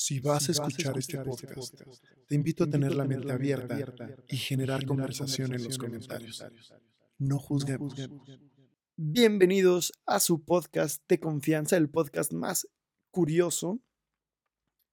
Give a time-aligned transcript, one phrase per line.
[0.00, 1.74] Si vas a escuchar este podcast,
[2.28, 3.76] te invito a tener la mente abierta
[4.28, 6.44] y generar conversación en los comentarios.
[7.18, 7.94] No juzguemos.
[8.94, 12.68] Bienvenidos a su podcast de confianza, el podcast más
[13.10, 13.80] curioso.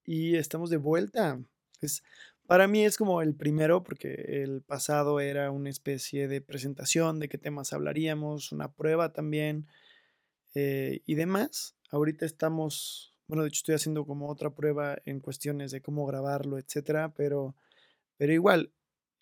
[0.04, 1.40] Y estamos de vuelta.
[1.82, 2.04] Es,
[2.48, 7.30] para mí es como el primero, porque el pasado era una especie de presentación de
[7.30, 9.68] qué temas hablaríamos, una prueba también
[10.56, 11.76] eh, y demás.
[11.92, 16.58] Ahorita estamos bueno, de hecho estoy haciendo como otra prueba en cuestiones de cómo grabarlo,
[16.58, 17.56] etcétera, pero,
[18.18, 18.72] pero igual,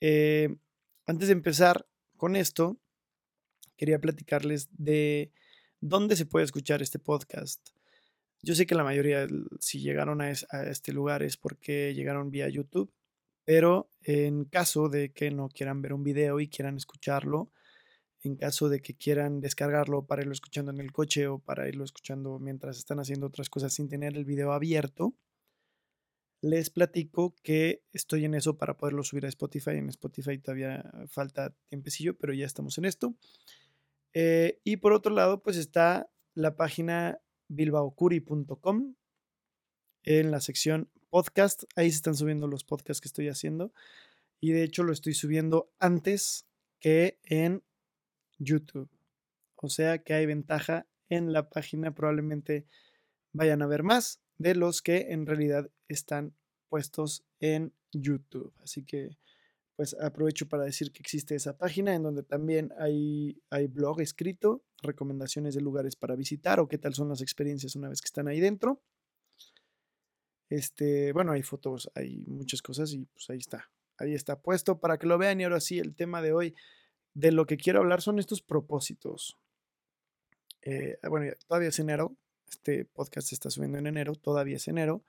[0.02, 0.56] eh,
[1.06, 1.86] antes de empezar
[2.18, 2.78] con esto,
[3.78, 5.32] quería platicarles de
[5.80, 7.70] dónde se puede escuchar este podcast.
[8.42, 9.28] Yo sé que la mayoría,
[9.60, 12.94] si llegaron a, a este lugar, es porque llegaron vía YouTube,
[13.46, 17.52] pero en caso de que no quieran ver un video y quieran escucharlo,
[18.24, 21.84] en caso de que quieran descargarlo para irlo escuchando en el coche o para irlo
[21.84, 25.14] escuchando mientras están haciendo otras cosas sin tener el video abierto,
[26.42, 29.72] les platico que estoy en eso para poderlo subir a Spotify.
[29.72, 33.16] En Spotify todavía falta tiempecillo, pero ya estamos en esto.
[34.14, 38.96] Eh, y por otro lado, pues está la página bilbaocuri.com
[40.04, 41.64] en la sección podcast.
[41.76, 43.74] Ahí se están subiendo los podcasts que estoy haciendo.
[44.42, 46.46] Y de hecho lo estoy subiendo antes
[46.82, 47.64] que en
[48.40, 48.90] YouTube.
[49.56, 52.66] O sea que hay ventaja en la página, probablemente
[53.32, 56.36] vayan a ver más de los que en realidad están
[56.70, 58.54] puestos en YouTube.
[58.62, 59.18] Así que
[59.76, 64.64] pues aprovecho para decir que existe esa página en donde también hay, hay blog escrito,
[64.82, 68.28] recomendaciones de lugares para visitar o qué tal son las experiencias una vez que están
[68.28, 68.82] ahí dentro.
[70.50, 73.72] Este, bueno, hay fotos, hay muchas cosas y pues ahí está.
[73.98, 76.56] Ahí está puesto para que lo vean y ahora sí, el tema de hoy
[77.14, 79.38] de lo que quiero hablar son estos propósitos.
[80.62, 82.16] Eh, bueno, todavía es enero,
[82.48, 85.04] este podcast se está subiendo en enero, todavía es enero.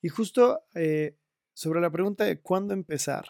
[0.00, 1.16] Y justo eh,
[1.52, 3.26] sobre la pregunta de cuándo empezar,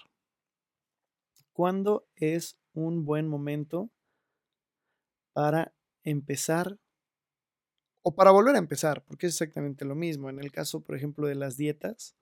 [1.53, 3.91] ¿cuándo es un buen momento
[5.33, 5.73] para
[6.03, 6.79] empezar
[8.03, 9.05] o para volver a empezar?
[9.05, 10.29] Porque es exactamente lo mismo.
[10.29, 12.17] En el caso, por ejemplo, de las dietas,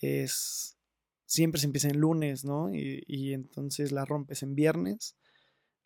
[0.00, 0.77] es
[1.28, 2.72] siempre se empieza en lunes, ¿no?
[2.72, 5.14] Y, entonces la rompes en viernes,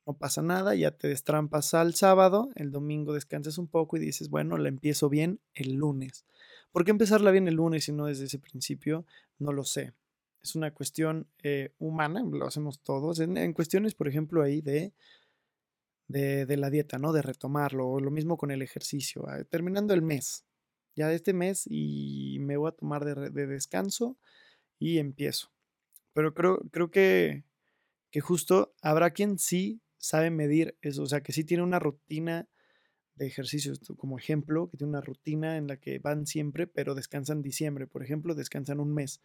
[0.06, 4.30] no pasa nada, ya te destrampas al sábado, el domingo descansas un poco y dices,
[4.30, 6.24] bueno, la empiezo bien el lunes.
[6.70, 9.04] ¿Por qué empezarla bien el lunes y no desde ese principio?
[9.38, 9.92] No lo sé.
[10.42, 13.18] Es una cuestión eh, humana, lo hacemos todos.
[13.18, 14.92] En, cuestiones, por ejemplo, ahí de,
[16.06, 17.12] de, la dieta, ¿no?
[17.12, 19.24] De retomarlo, o lo mismo con el ejercicio.
[19.28, 20.44] Ah, terminando el mes,
[20.94, 24.16] ya este mes y me voy a tomar de, de descanso
[24.82, 25.52] y empiezo.
[26.12, 27.44] Pero creo, creo que,
[28.10, 32.48] que justo habrá quien sí sabe medir eso, o sea, que sí tiene una rutina
[33.14, 37.42] de ejercicios, como ejemplo, que tiene una rutina en la que van siempre, pero descansan
[37.42, 39.20] diciembre, por ejemplo, descansan un mes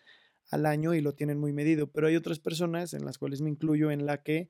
[0.51, 1.91] al año y lo tienen muy medido.
[1.91, 4.49] Pero hay otras personas, en las cuales me incluyo, en la que,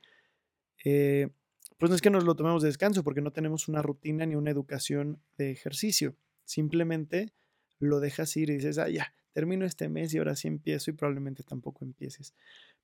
[0.84, 1.29] eh,
[1.78, 4.35] pues no es que nos lo tomemos de descanso, porque no tenemos una rutina ni
[4.35, 6.17] una educación de ejercicio.
[6.44, 7.34] Simplemente
[7.79, 10.95] lo dejas ir y dices, ah, ya, termino este mes y ahora sí empiezo y
[10.95, 12.33] probablemente tampoco empieces.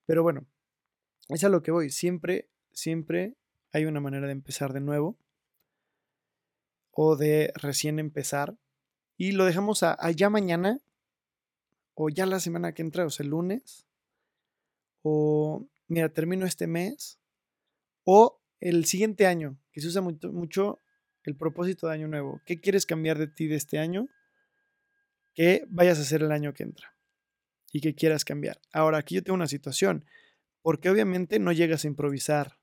[0.06, 0.46] Pero bueno,
[1.30, 1.90] es a lo que voy.
[1.90, 3.34] Siempre, siempre
[3.72, 5.18] hay una manera de empezar de nuevo
[6.92, 8.56] o de recién empezar
[9.18, 10.80] y lo dejamos a, ya mañana
[11.96, 13.88] o ya la semana que entra, o sea, el lunes,
[15.02, 17.18] o mira, termino este mes,
[18.04, 20.78] o el siguiente año, que se usa mucho, mucho
[21.24, 22.42] el propósito de año nuevo.
[22.46, 24.08] ¿Qué quieres cambiar de ti de este año?
[25.34, 26.96] Que vayas a hacer el año que entra
[27.72, 28.62] y que quieras cambiar.
[28.72, 30.06] Ahora, aquí yo tengo una situación,
[30.62, 32.60] porque obviamente no llegas a improvisar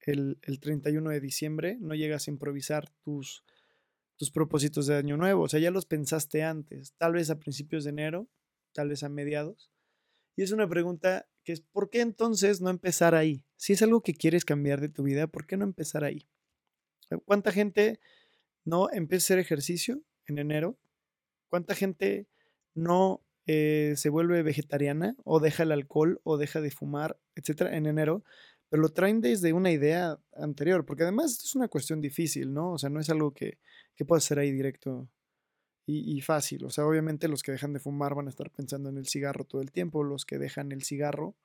[0.00, 3.44] el, 31 de diciembre, no llegas a improvisar tus,
[4.16, 7.84] tus propósitos de año nuevo, o sea, ya los pensaste antes, tal vez a principios
[7.84, 8.28] de enero,
[8.72, 9.70] tal vez a mediados.
[10.36, 13.44] Y es una pregunta que es, ¿por qué entonces no empezar ahí?
[13.56, 16.26] Si es algo que quieres cambiar de tu vida, ¿por qué no empezar ahí?
[17.24, 18.00] ¿Cuánta gente
[18.64, 20.78] no empieza a hacer ejercicio en enero
[21.50, 22.28] ¿Cuánta gente
[22.74, 27.86] no eh, se vuelve vegetariana o deja el alcohol o deja de fumar, etcétera, en
[27.86, 28.24] enero?
[28.68, 32.72] Pero lo traen desde una idea anterior, porque además es una cuestión difícil, ¿no?
[32.72, 33.58] O sea, no es algo que,
[33.96, 35.08] que pueda ser ahí directo
[35.84, 36.64] y, y, fácil.
[36.64, 39.44] O sea, obviamente los que dejan de fumar van a estar pensando en el cigarro
[39.44, 41.36] todo el tiempo, los que dejan el cigarro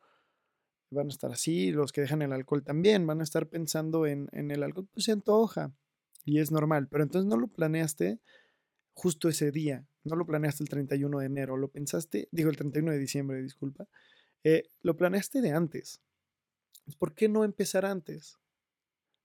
[0.92, 4.30] van a estar así, los que dejan el alcohol también van a estar pensando en,
[4.32, 5.74] en el alcohol, pues se antoja
[6.24, 8.20] y es normal, pero entonces no lo planeaste
[8.96, 9.86] justo ese día.
[10.04, 13.88] No lo planeaste el 31 de enero, lo pensaste, digo el 31 de diciembre, disculpa.
[14.44, 16.02] Eh, lo planeaste de antes.
[16.98, 18.38] ¿Por qué no empezar antes?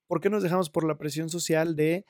[0.06, 2.04] ¿Por qué nos dejamos por la presión social de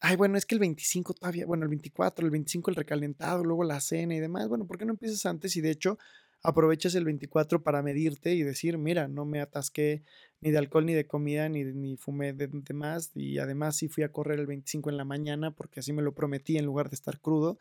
[0.00, 3.64] ay, bueno, es que el 25 todavía, bueno, el 24, el 25 el recalentado, luego
[3.64, 4.48] la cena y demás.
[4.48, 5.56] Bueno, ¿por qué no empiezas antes?
[5.56, 5.98] Y de hecho,
[6.42, 10.02] aprovechas el 24 para medirte y decir, mira, no me atasqué
[10.40, 13.10] ni de alcohol ni de comida, ni, ni fumé de, de, más.
[13.14, 16.14] Y además sí fui a correr el 25 en la mañana porque así me lo
[16.14, 17.58] prometí en lugar de estar crudo.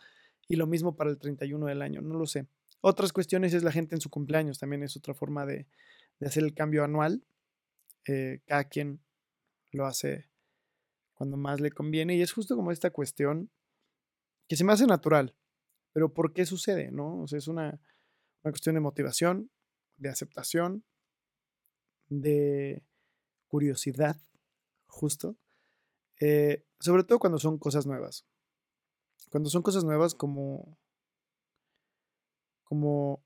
[0.47, 2.47] Y lo mismo para el 31 del año, no lo sé.
[2.81, 5.67] Otras cuestiones es la gente en su cumpleaños, también es otra forma de,
[6.19, 7.21] de hacer el cambio anual.
[8.07, 8.99] Eh, cada quien
[9.71, 10.29] lo hace
[11.13, 13.49] cuando más le conviene y es justo como esta cuestión
[14.47, 15.35] que se me hace natural,
[15.91, 16.91] pero ¿por qué sucede?
[16.91, 17.21] ¿no?
[17.21, 17.79] O sea, es una,
[18.43, 19.51] una cuestión de motivación,
[19.97, 20.83] de aceptación,
[22.07, 22.83] de
[23.47, 24.17] curiosidad,
[24.87, 25.37] justo,
[26.19, 28.25] eh, sobre todo cuando son cosas nuevas.
[29.29, 30.77] Cuando son cosas nuevas como,
[32.63, 33.23] como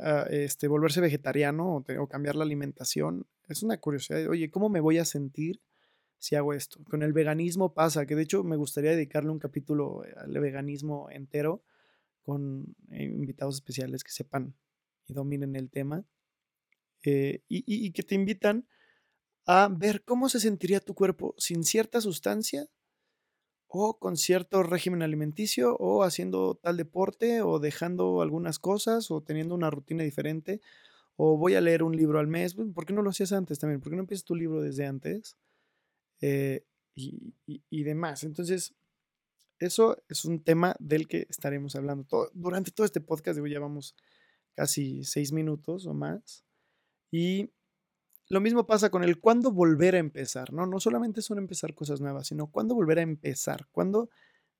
[0.00, 4.26] uh, este, volverse vegetariano o, o cambiar la alimentación, es una curiosidad.
[4.28, 5.62] Oye, ¿cómo me voy a sentir
[6.18, 6.82] si hago esto?
[6.84, 11.62] Con el veganismo pasa, que de hecho me gustaría dedicarle un capítulo al veganismo entero
[12.28, 14.54] con eh, invitados especiales que sepan
[15.06, 16.04] y dominen el tema
[17.02, 18.68] eh, y, y, que te invitan
[19.46, 22.68] a ver cómo se sentiría tu cuerpo sin cierta sustancia
[23.66, 29.54] o con cierto régimen alimenticio o haciendo tal deporte o dejando algunas cosas o teniendo
[29.54, 30.60] una rutina diferente
[31.16, 32.54] o voy a leer un libro al mes.
[32.74, 33.80] ¿Por qué no lo hacías antes también?
[33.80, 35.38] ¿Por qué no empiezas tu libro desde antes?
[36.20, 38.22] Eh, y, y, y, demás.
[38.22, 38.74] Entonces,
[39.58, 43.36] eso es un tema del que estaremos hablando durante todo este podcast.
[43.36, 43.94] Digo, ya vamos
[44.54, 46.44] casi seis minutos o más.
[47.10, 47.50] Y
[48.28, 50.66] lo mismo pasa con el cuándo volver a empezar, ¿no?
[50.66, 54.10] No solamente son empezar cosas nuevas, sino cuándo volver a empezar, cuándo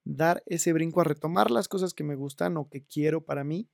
[0.04, 3.68] dar ese brinco a retomar las cosas que me gustan o que quiero para mí,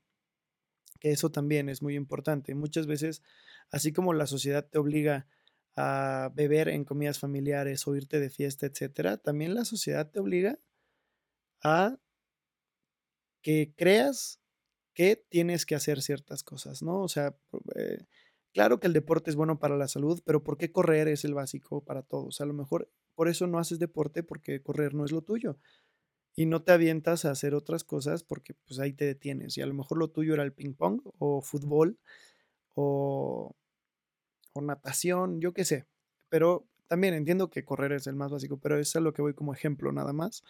[0.99, 2.55] que eso también es muy importante.
[2.55, 3.23] Muchas veces,
[3.71, 5.29] así como la sociedad te obliga
[5.77, 10.59] a beber en comidas familiares o irte de fiesta, etcétera, también la sociedad te obliga
[11.63, 11.97] a
[13.43, 14.41] que creas
[14.95, 17.03] que tienes que hacer ciertas cosas, ¿no?
[17.03, 17.37] O sea,
[17.77, 18.07] eh,
[18.55, 21.35] Claro que el deporte es bueno para la salud, pero ¿por qué correr es el
[21.35, 22.41] básico para todos?
[22.41, 25.59] A lo mejor por eso no haces deporte porque correr no es lo tuyo.
[26.37, 29.59] Y no te avientas a hacer otras cosas porque pues ahí te detienes.
[29.59, 31.99] Y a lo mejor lo tuyo era el ping pong o fútbol
[32.75, 33.57] o,
[34.63, 35.87] natación, yo qué sé.
[36.29, 39.53] Pero también entiendo que correr es el más básico, pero es lo que voy como
[39.53, 40.45] ejemplo nada más.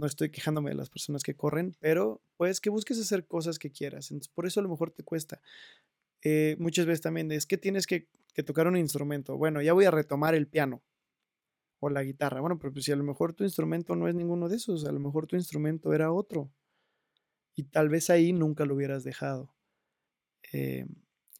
[0.00, 3.70] No estoy quejándome de las personas que corren, pero pues que busques hacer cosas que
[3.70, 4.10] quieras.
[4.10, 5.40] Entonces, por eso a lo mejor te cuesta
[6.22, 8.08] eh, muchas veces también es que tienes que,
[8.46, 9.36] tocar un instrumento.
[9.36, 10.82] Bueno, ya voy a retomar el piano
[11.78, 12.40] o la guitarra.
[12.40, 14.92] Bueno, pero pues si a lo mejor tu instrumento no es ninguno de esos, a
[14.92, 16.50] lo mejor tu instrumento era otro.
[17.54, 19.54] Y tal vez ahí nunca lo hubieras dejado.
[20.52, 20.86] Eh,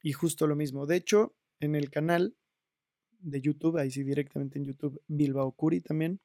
[0.02, 0.84] y justo lo mismo.
[0.84, 2.36] De hecho, en el canal
[3.18, 6.20] de YouTube, ahí sí directamente en YouTube, Bilbao Curi también,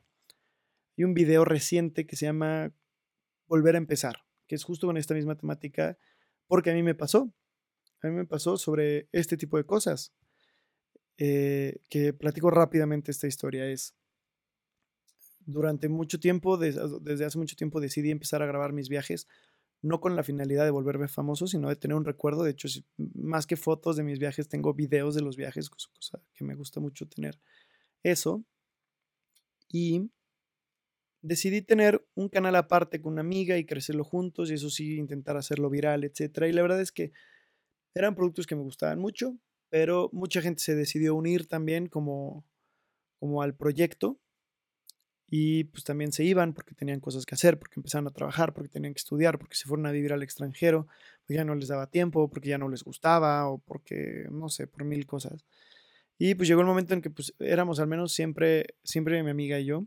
[0.97, 2.73] hay un video reciente que se llama
[3.47, 5.97] Volver a empezar, que es justo con esta misma temática,
[6.47, 7.33] porque a mí me pasó
[8.05, 10.13] a mí me pasó sobre este tipo de cosas.
[11.17, 13.67] Eh, que platico rápidamente esta historia.
[13.67, 13.95] Es,
[15.45, 19.27] durante mucho tiempo, desde, hace mucho tiempo decidí empezar a grabar mis viajes,
[19.81, 22.43] no con la finalidad de volverme famoso, sino de tener un recuerdo.
[22.43, 22.67] De hecho,
[22.97, 26.79] más que fotos de mis viajes, tengo videos de los viajes, cosa que me gusta
[26.79, 27.39] mucho tener
[28.03, 28.43] eso.
[29.69, 30.11] Y
[31.25, 35.37] decidí tener un canal aparte con una amiga y crecerlo juntos y eso sí, intentar
[35.37, 36.47] hacerlo viral, etc.
[36.47, 37.11] Y la verdad es que
[37.95, 39.37] eran productos que me gustaban mucho,
[39.69, 42.45] pero mucha gente se decidió unir también como,
[43.19, 44.19] como al proyecto
[45.27, 48.69] y pues también se iban porque tenían cosas que hacer, porque empezaron a trabajar, porque
[48.69, 50.87] tenían que estudiar, porque se fueron a vivir al extranjero,
[51.25, 54.67] pues ya no les daba tiempo, porque ya no les gustaba o porque, no sé,
[54.67, 55.45] por mil cosas.
[56.17, 59.59] Y pues llegó el momento en que pues éramos al menos siempre, siempre mi amiga
[59.59, 59.85] y yo.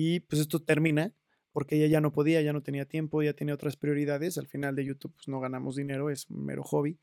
[0.00, 1.12] Y pues esto termina
[1.50, 4.38] porque ella ya no podía, ya no tenía tiempo, ya tenía otras prioridades.
[4.38, 7.00] Al final de YouTube pues, no ganamos dinero, es mero hobby.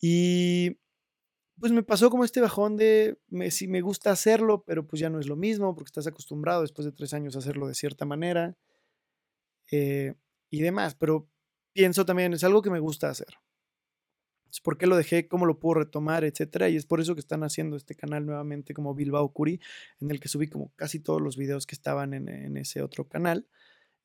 [0.00, 0.80] Y
[1.60, 5.08] pues me pasó como este bajón de, me, si me gusta hacerlo, pero pues ya
[5.08, 8.06] no es lo mismo, porque estás acostumbrado después de tres años a hacerlo de cierta
[8.06, 8.56] manera
[9.70, 10.14] eh,
[10.50, 10.96] y demás.
[10.96, 11.28] Pero
[11.72, 13.36] pienso también, es algo que me gusta hacer.
[14.60, 15.28] ¿Por qué lo dejé?
[15.28, 16.24] ¿Cómo lo puedo retomar?
[16.24, 16.68] Etcétera.
[16.68, 19.60] Y es por eso que están haciendo este canal nuevamente como Bilbao Curi,
[20.00, 23.48] en el que subí como casi todos los videos que estaban en, ese otro canal.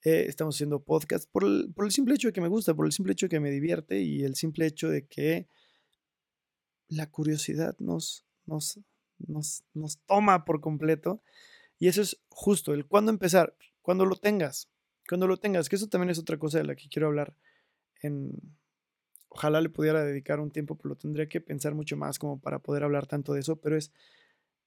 [0.03, 2.85] Eh, estamos haciendo podcast por el, por el simple hecho de que me gusta, por
[2.85, 5.47] el simple hecho de que me divierte y el simple hecho de que
[6.87, 8.79] la curiosidad nos, nos,
[9.17, 11.21] nos, nos toma por completo.
[11.79, 14.69] Y eso es justo, el cuándo empezar, cuando lo tengas,
[15.07, 17.35] cuando lo tengas, que eso también es otra cosa de la que quiero hablar
[18.01, 18.31] en,
[19.29, 22.59] ojalá le pudiera dedicar un tiempo, pero lo tendría que pensar mucho más como para
[22.59, 23.91] poder hablar tanto de eso, pero es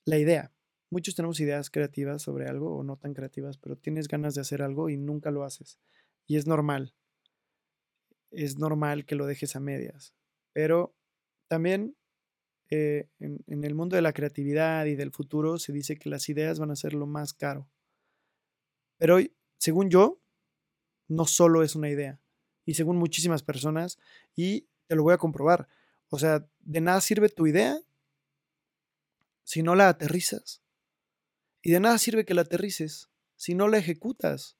[0.04, 0.52] la idea.
[0.90, 4.62] muchos tenemos ideas creativas sobre algo o no tan creativas, pero tienes ganas de hacer
[4.62, 5.78] algo y nunca lo haces.
[6.26, 6.94] Y es normal.
[8.32, 10.14] Es normal que lo dejes a medias.
[10.52, 10.96] Pero
[11.48, 11.96] también
[12.70, 16.60] eh, en, el mundo de la creatividad y del futuro se dice que las ideas
[16.60, 17.68] van a ser lo más caro.
[18.98, 19.18] Pero
[19.58, 20.20] según yo,
[21.08, 22.20] no solo es una idea.
[22.70, 23.98] Y según muchísimas personas,
[24.36, 25.66] y te lo voy a comprobar.
[26.08, 27.80] O sea, de nada sirve tu idea
[29.42, 30.62] si no la aterrizas.
[31.62, 34.56] Y de nada sirve que la aterrices si no la ejecutas.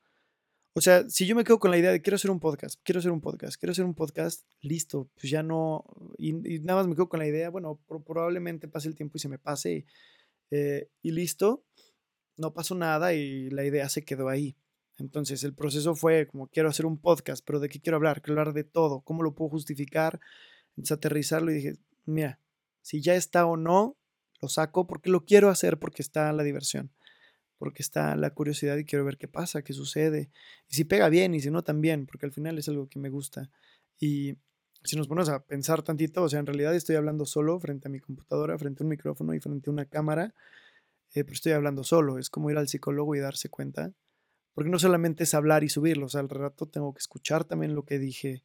[0.72, 2.98] O sea, si yo me quedo con la idea de quiero hacer un podcast, quiero
[2.98, 5.84] hacer un podcast, quiero hacer un podcast, listo, pues ya no,
[6.18, 9.28] y, nada más me quedo con la idea, bueno, probablemente pase el tiempo y se
[9.28, 9.86] me pase
[10.50, 11.62] eh, y listo,
[12.36, 14.56] no pasó nada y la idea se quedó ahí.
[15.00, 18.22] Entonces el proceso fue como quiero hacer un podcast, pero ¿de qué quiero hablar?
[18.22, 20.20] Quiero hablar de todo, ¿cómo lo puedo justificar?
[20.70, 22.38] Entonces aterrizarlo y dije, mira,
[22.82, 23.96] si ya está o no,
[24.40, 26.90] lo saco porque lo quiero hacer porque está la diversión
[27.60, 30.30] porque está la curiosidad y quiero ver qué pasa, qué sucede,
[30.66, 33.10] y si pega bien y si no también, porque al final es algo que me
[33.10, 33.50] gusta.
[33.98, 34.38] Y
[34.82, 37.90] si nos ponemos a pensar tantito, o sea, en realidad estoy hablando solo frente a
[37.90, 40.34] mi computadora, frente a un micrófono y frente a una cámara,
[41.12, 43.92] eh, pero estoy hablando solo, es como ir al psicólogo y darse cuenta,
[44.54, 47.74] porque no solamente es hablar y subirlo, o sea, al rato tengo que escuchar también
[47.74, 48.42] lo que dije.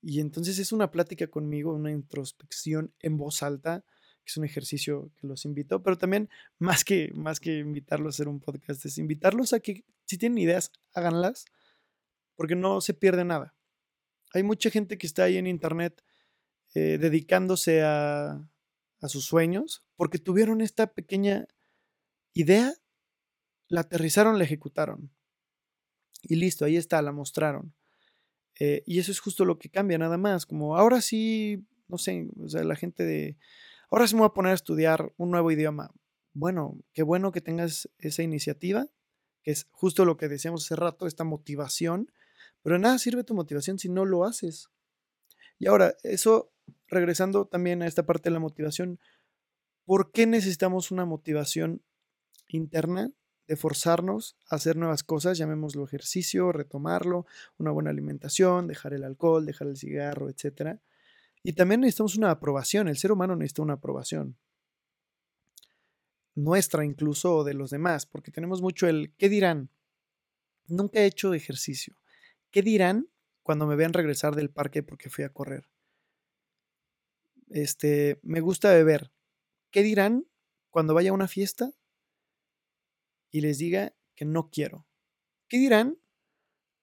[0.00, 3.84] Y entonces es una plática conmigo, una introspección en voz alta,
[4.24, 6.28] es un ejercicio que los invito, pero también
[6.58, 10.38] más que, más que invitarlos a hacer un podcast, es invitarlos a que si tienen
[10.38, 11.46] ideas, háganlas,
[12.36, 13.54] porque no se pierde nada.
[14.34, 16.04] Hay mucha gente que está ahí en internet
[16.74, 18.46] eh, dedicándose a,
[19.00, 21.46] a sus sueños porque tuvieron esta pequeña
[22.34, 22.74] idea,
[23.68, 25.10] la aterrizaron, la ejecutaron.
[26.22, 27.74] Y listo, ahí está, la mostraron.
[28.60, 30.46] Eh, y eso es justo lo que cambia, nada más.
[30.46, 33.36] Como ahora sí, no sé, o sea, la gente de,
[33.90, 35.90] Ahora sí me voy a poner a estudiar un nuevo idioma.
[36.34, 38.86] Bueno, qué bueno que tengas esa iniciativa,
[39.42, 42.12] que es justo lo que decíamos hace rato, esta motivación,
[42.62, 44.68] pero nada sirve tu motivación si no lo haces.
[45.58, 46.52] Y ahora, eso,
[46.86, 49.00] regresando también a esta parte de la motivación,
[49.86, 51.82] ¿por qué necesitamos una motivación
[52.46, 53.10] interna
[53.48, 57.26] de forzarnos a hacer nuevas cosas, llamémoslo ejercicio, retomarlo,
[57.56, 60.80] una buena alimentación, dejar el alcohol, dejar el cigarro, etcétera?
[61.42, 64.36] Y también necesitamos una aprobación, el ser humano necesita una aprobación.
[66.34, 69.70] Nuestra incluso o de los demás, porque tenemos mucho el ¿qué dirán?
[70.66, 71.96] Nunca he hecho ejercicio.
[72.50, 73.08] ¿Qué dirán
[73.42, 75.70] cuando me vean regresar del parque porque fui a correr?
[77.48, 79.10] Este, me gusta beber.
[79.70, 80.26] ¿Qué dirán
[80.68, 81.72] cuando vaya a una fiesta
[83.30, 84.86] y les diga que no quiero?
[85.48, 85.98] ¿Qué dirán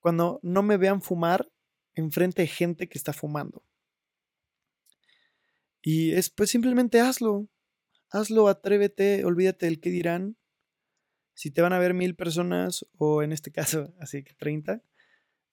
[0.00, 1.50] cuando no me vean fumar
[1.94, 3.64] enfrente de gente que está fumando?
[5.82, 7.48] Y es pues simplemente hazlo.
[8.10, 10.36] Hazlo, atrévete, olvídate del qué dirán.
[11.34, 14.82] Si te van a ver mil personas, o en este caso, así que 30,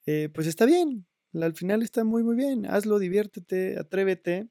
[0.06, 1.06] eh, pues está bien.
[1.34, 2.66] Al final está muy, muy bien.
[2.66, 4.50] Hazlo, diviértete, atrévete.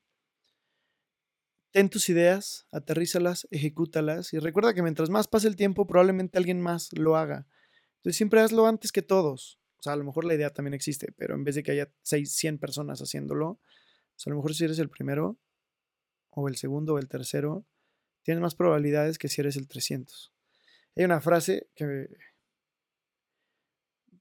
[1.72, 4.32] Ten tus ideas, aterrízalas, ejecútalas.
[4.32, 7.46] Y recuerda que mientras más pase el tiempo, probablemente alguien más lo haga.
[7.96, 9.58] Entonces siempre hazlo antes que todos.
[9.78, 11.90] O sea, a lo mejor la idea también existe, pero en vez de que haya
[12.02, 13.58] 600 personas haciéndolo,
[14.24, 15.38] a lo mejor si eres el primero,
[16.30, 17.66] o el segundo o el tercero,
[18.22, 20.32] tienes más probabilidades que si eres el 300.
[20.96, 22.08] Hay una frase que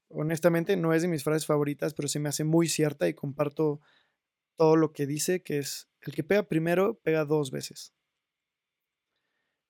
[0.08, 3.80] honestamente no es de mis frases favoritas, pero se me hace muy cierta y comparto
[4.56, 7.92] todo lo que dice, que es, el que pega primero, pega dos veces.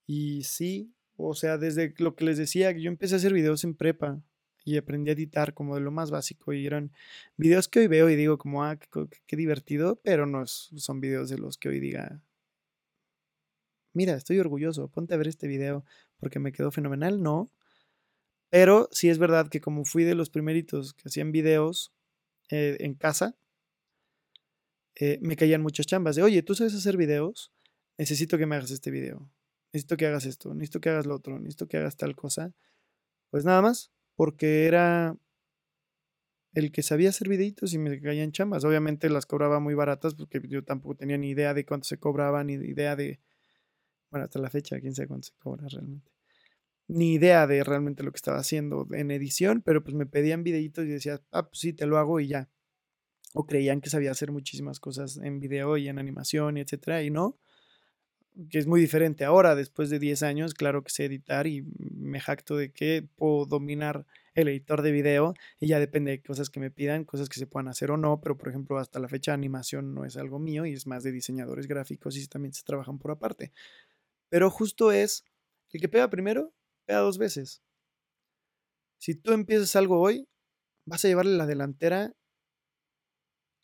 [0.06, 3.74] Y sí, o sea, desde lo que les decía, yo empecé a hacer videos en
[3.74, 4.20] prepa
[4.64, 6.92] y aprendí a editar como de lo más básico y eran
[7.36, 8.78] videos que hoy veo y digo como, ah,
[9.26, 12.22] qué, divertido, pero no son videos de los que hoy diga,
[13.92, 15.84] mira, estoy orgulloso, ponte a ver este video
[16.18, 17.50] porque me quedó fenomenal, no.
[18.50, 21.92] Pero sí es verdad que como fui de los primeritos que hacían videos
[22.50, 23.34] eh, en casa,
[24.94, 27.52] eh, me caían muchas chambas de, oye, ¿tú sabes hacer videos?
[27.98, 29.30] Necesito que me hagas este video,
[29.72, 32.52] necesito que hagas esto, necesito que hagas lo otro, necesito que hagas tal cosa.
[33.30, 35.16] Pues nada más, porque era
[36.54, 38.64] el que sabía hacer videitos y me caían chambas.
[38.64, 42.44] Obviamente las cobraba muy baratas porque yo tampoco tenía ni idea de cuánto se cobraba,
[42.44, 43.20] ni idea de
[44.12, 46.12] bueno, hasta la fecha, quién sabe cuánto se cobra realmente.
[46.86, 50.84] Ni idea de realmente lo que estaba haciendo en edición, pero pues me pedían videitos
[50.84, 52.50] y decía, ah, pues sí, te lo hago y ya.
[53.32, 57.10] O creían que sabía hacer muchísimas cosas en video y en animación y etcétera, y
[57.10, 57.38] no.
[58.50, 62.18] Que es muy diferente ahora, después de 10 años, claro que sé editar y me
[62.18, 66.58] jacto de que puedo dominar el editor de video y ya depende de cosas que
[66.58, 69.34] me pidan, cosas que se puedan hacer o no, pero por ejemplo hasta la fecha
[69.34, 72.98] animación no es algo mío y es más de diseñadores gráficos y también se trabajan
[72.98, 73.52] por aparte.
[74.30, 75.24] Pero justo es
[75.72, 76.54] El que pega primero,
[76.86, 77.62] pega dos veces.
[78.98, 80.26] Si tú empiezas algo hoy,
[80.86, 82.14] vas a llevarle la delantera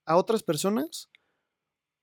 [0.08, 1.10] a otras personas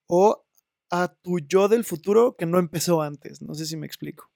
[0.07, 0.45] o
[0.91, 3.41] a tu yo del futuro que no empezó antes.
[3.41, 4.31] No sé si me explico.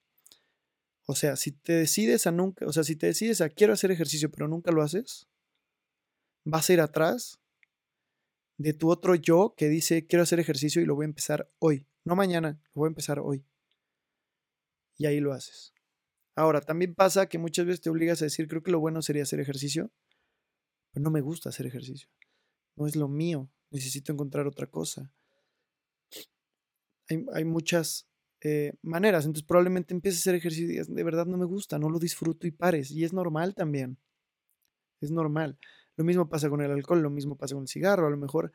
[1.06, 3.90] O sea, si te decides a nunca, o sea, si te decides a quiero hacer
[3.90, 5.28] ejercicio pero nunca lo haces,
[6.44, 7.40] vas a ir atrás
[8.58, 11.86] de tu otro yo que dice quiero hacer ejercicio y lo voy a empezar hoy,
[12.04, 13.44] no mañana, lo voy a empezar hoy.
[14.98, 15.72] Y ahí lo haces.
[16.36, 19.22] Ahora, también pasa que muchas veces te obligas a decir creo que lo bueno sería
[19.22, 19.90] hacer ejercicio,
[20.92, 22.08] pero no me gusta hacer ejercicio.
[22.76, 25.10] No es lo mío, necesito encontrar otra cosa.
[27.08, 28.06] Hay, hay muchas
[28.40, 29.24] eh, maneras.
[29.24, 31.98] Entonces probablemente empieces a hacer ejercicio y digas, de verdad no me gusta, no lo
[31.98, 32.90] disfruto y pares.
[32.90, 33.98] Y es normal también.
[35.00, 35.58] Es normal.
[35.96, 38.06] Lo mismo pasa con el alcohol, lo mismo pasa con el cigarro.
[38.06, 38.52] A lo mejor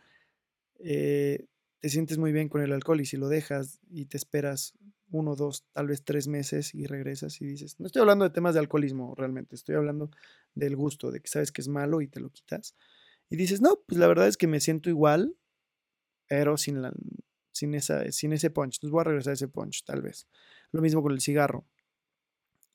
[0.80, 1.46] eh,
[1.80, 4.74] te sientes muy bien con el alcohol y si lo dejas y te esperas
[5.12, 8.56] uno, dos, tal vez tres meses y regresas y dices, no estoy hablando de temas
[8.56, 10.10] de alcoholismo realmente, estoy hablando
[10.56, 12.76] del gusto, de que sabes que es malo y te lo quitas.
[13.30, 15.36] Y dices, no, pues la verdad es que me siento igual,
[16.28, 16.94] pero sin la,
[17.52, 18.76] sin, esa, sin ese punch.
[18.76, 20.28] Entonces voy a regresar a ese punch, tal vez.
[20.72, 21.66] Lo mismo con el cigarro.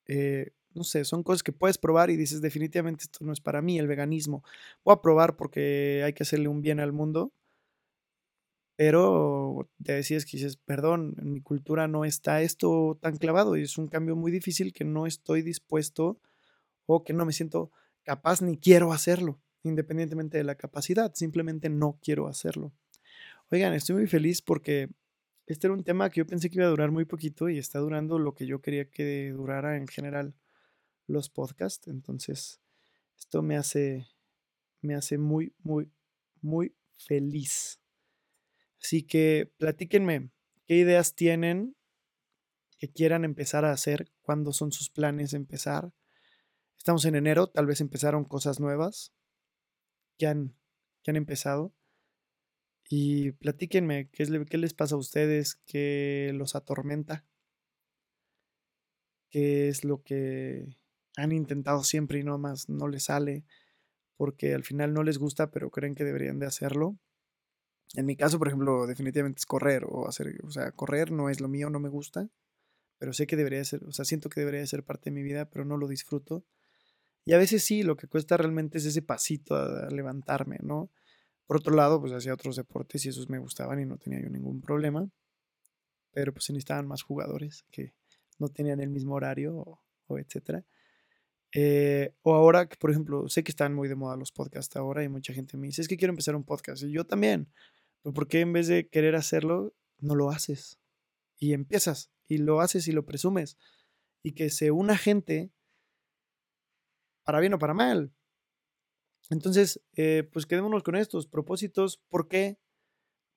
[0.07, 3.63] Eh, no sé, son cosas que puedes probar y dices, definitivamente esto no es para
[3.63, 4.45] mí, el veganismo.
[4.85, 7.33] Voy a probar porque hay que hacerle un bien al mundo.
[8.77, 13.63] Pero te decías que dices, perdón, en mi cultura no está esto tan clavado y
[13.63, 16.19] es un cambio muy difícil que no estoy dispuesto
[16.87, 17.71] o que no me siento
[18.05, 22.73] capaz ni quiero hacerlo, independientemente de la capacidad, simplemente no quiero hacerlo.
[23.51, 24.89] Oigan, estoy muy feliz porque
[25.47, 27.81] este era un tema que yo pensé que iba a durar muy poquito y está
[27.81, 30.35] durando lo que yo quería que durara en general
[31.07, 31.89] los podcasts.
[31.89, 32.61] Entonces,
[33.19, 34.07] esto me hace,
[34.81, 35.91] me hace muy, muy,
[36.41, 37.81] muy feliz.
[38.81, 40.31] Así que platíquenme
[40.67, 41.77] qué ideas tienen
[42.79, 45.93] que quieran empezar a hacer, cuándo son sus planes de empezar.
[46.79, 49.13] Estamos en enero, tal vez empezaron cosas nuevas
[50.21, 50.55] que han,
[51.03, 51.73] que han empezado.
[52.91, 57.25] Y platíquenme qué, es, qué les pasa a ustedes, qué los atormenta,
[59.31, 60.77] qué es lo que
[61.17, 63.45] han intentado siempre y no más no les sale,
[64.17, 66.99] porque al final no les gusta, pero creen que deberían de hacerlo.
[67.95, 71.41] En mi caso, por ejemplo, definitivamente es correr o hacer, o sea, correr no es
[71.41, 72.29] lo mío, no me gusta,
[72.99, 75.51] pero sé que debería ser, o sea, siento que debería ser parte de mi vida,
[75.51, 76.45] pero no lo disfruto.
[77.25, 80.91] Y a veces sí, lo que cuesta realmente es ese pasito a levantarme, ¿no?
[81.47, 84.31] Por otro lado, pues hacía otros deportes y esos me gustaban y no tenía yo
[84.31, 85.09] ningún problema.
[86.13, 87.93] Pero pues se necesitaban más jugadores que
[88.39, 90.65] no tenían el mismo horario o, etcétera.
[91.53, 95.03] Eh, o ahora que, por ejemplo, sé que están muy de moda los podcasts ahora
[95.03, 96.83] y mucha gente me dice, es que quiero empezar un podcast.
[96.83, 97.49] Y yo también.
[98.03, 100.79] Pero ¿por qué en vez de querer hacerlo, no lo haces?
[101.39, 103.57] Y empiezas y lo haces y lo presumes.
[104.23, 105.51] Y que se una gente,
[107.25, 108.13] para bien o para mal,
[109.31, 112.03] entonces, eh, pues quedémonos con estos propósitos.
[112.09, 112.59] ¿Por qué?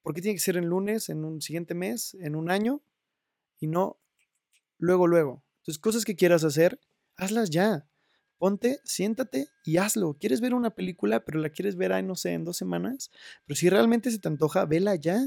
[0.01, 2.83] ¿Por qué tiene que ser en lunes, en un siguiente mes, en un año?
[3.59, 3.99] Y no
[4.79, 5.45] luego, luego.
[5.59, 6.81] Entonces, cosas que quieras hacer,
[7.15, 7.87] hazlas ya.
[8.39, 10.17] Ponte, siéntate y hazlo.
[10.19, 13.11] ¿Quieres ver una película, pero la quieres ver, ahí, no sé, en dos semanas?
[13.45, 15.21] Pero si realmente se te antoja, vela ya.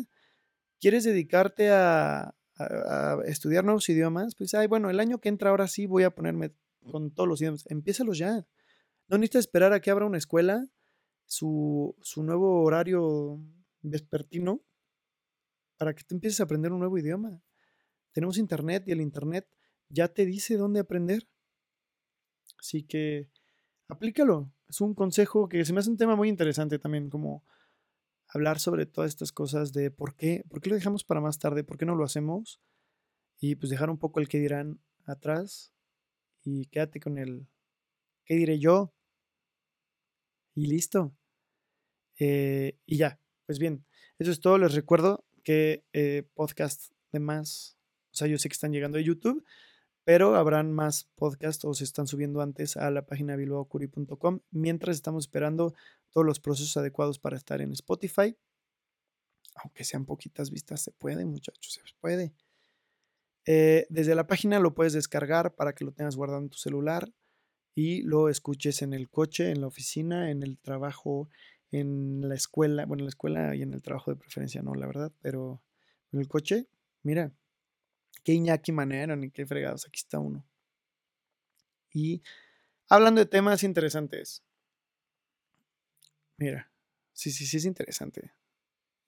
[0.81, 4.35] ¿Quieres dedicarte a, a, estudiar nuevos idiomas?
[4.35, 6.53] Pues, ay, bueno, el año que entra ahora sí voy a ponerme
[6.87, 7.65] con todos los idiomas.
[7.69, 8.47] Empiézalos ya.
[9.09, 10.67] No necesitas esperar a que abra una escuela,
[11.27, 13.41] su, nuevo horario
[13.83, 14.63] vespertino,
[15.77, 17.41] para que tú empieces a aprender un nuevo idioma.
[18.13, 19.49] Tenemos internet y el internet
[19.89, 21.29] ya te dice dónde aprender.
[22.59, 23.29] Así que
[23.89, 24.53] aplícalo.
[24.69, 27.45] Es un consejo que se me hace un tema muy interesante también, como
[28.29, 31.63] hablar sobre todas estas cosas de por qué, por qué lo dejamos para más tarde,
[31.63, 32.61] por qué no lo hacemos
[33.39, 35.76] y pues dejar un poco el que dirán atrás
[36.47, 37.49] y quédate con el
[38.25, 38.95] qué diré yo
[40.55, 41.15] y listo.
[42.19, 43.85] Eh, y ya, pues bien,
[44.19, 44.57] eso es todo.
[44.57, 47.77] Les recuerdo que eh, podcast de más,
[48.13, 49.45] o sea, yo sé que están llegando a YouTube,
[50.05, 55.25] pero habrán más podcasts o se están subiendo antes a la página bilbaocuri.com mientras estamos
[55.25, 55.75] esperando
[56.11, 58.37] todos los procesos adecuados para estar en Spotify.
[59.57, 62.35] Aunque sean poquitas vistas, se puede, muchachos, se puede.
[63.47, 67.09] Eh, desde la página lo puedes descargar para que lo tengas guardado en tu celular
[67.75, 71.31] y lo escuches en el coche, en la oficina, en el trabajo,
[71.71, 74.87] en la escuela, bueno, en la escuela y en el trabajo de preferencia, no, la
[74.87, 75.63] verdad, pero
[76.13, 76.67] en el coche,
[77.03, 77.33] mira,
[78.25, 80.45] qué iñaki manera, ni qué fregados, aquí está uno.
[81.93, 82.23] Y
[82.89, 84.43] hablando de temas interesantes,
[86.37, 86.71] mira,
[87.13, 88.33] sí, sí, sí es interesante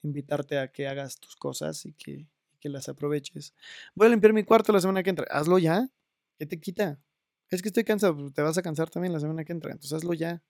[0.03, 2.27] invitarte a que hagas tus cosas y que,
[2.61, 3.55] que las aproveches.
[3.95, 5.91] Voy a limpiar mi cuarto la semana que entra, hazlo ya,
[6.39, 7.03] ¿Qué te quita?
[7.51, 9.73] Es que estoy cansado, pues, te vas a cansar también la semana que entra.
[9.73, 10.43] Entonces hazlo ya.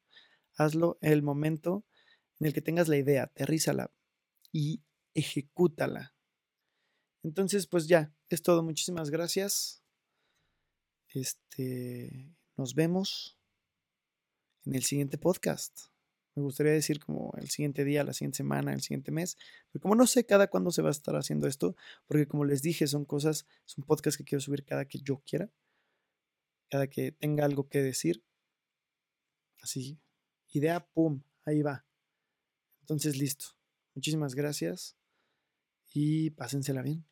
[0.54, 1.86] Hazlo el momento
[2.38, 3.92] en el que tengas la idea, aterrízala
[4.52, 4.82] y
[5.14, 6.14] ejecútala.
[7.22, 8.62] Entonces, pues ya, es todo.
[8.62, 9.82] Muchísimas gracias.
[11.08, 13.38] Este, nos vemos
[14.64, 15.88] en el siguiente podcast.
[16.38, 19.36] Me gustaría decir como el siguiente día, la siguiente semana, el siguiente mes.
[19.72, 22.62] Pero como no sé cada cuándo se va a estar haciendo esto, porque como les
[22.62, 25.50] dije, son cosas, son podcasts que quiero subir cada que yo quiera,
[26.70, 28.24] cada que tenga algo que decir.
[29.60, 29.98] Así,
[30.52, 31.84] idea, pum, ahí va.
[32.82, 33.46] Entonces, listo.
[33.94, 34.96] Muchísimas gracias
[35.92, 37.04] y pásensela bien.